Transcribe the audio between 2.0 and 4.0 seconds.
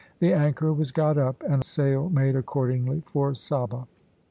made accordingly for Saba.